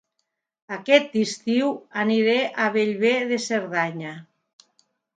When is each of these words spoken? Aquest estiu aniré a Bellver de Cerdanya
Aquest 0.77 1.13
estiu 1.25 1.69
aniré 2.05 2.35
a 2.67 2.73
Bellver 2.79 3.15
de 3.35 3.41
Cerdanya 3.49 4.19